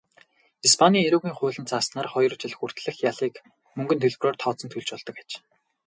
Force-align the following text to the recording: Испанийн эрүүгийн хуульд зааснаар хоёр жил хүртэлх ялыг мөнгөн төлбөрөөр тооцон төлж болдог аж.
Испанийн 0.67 1.05
эрүүгийн 1.07 1.35
хуульд 1.37 1.67
зааснаар 1.71 2.07
хоёр 2.13 2.33
жил 2.41 2.53
хүртэлх 2.57 2.97
ялыг 3.11 3.33
мөнгөн 3.75 3.99
төлбөрөөр 4.01 4.37
тооцон 4.39 4.69
төлж 4.71 4.89
болдог 4.93 5.15
аж. 5.21 5.29